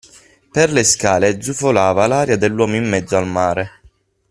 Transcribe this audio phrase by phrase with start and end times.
[0.51, 3.69] Per le scale zufolava l'aria dell'uomo in mezzo al mare.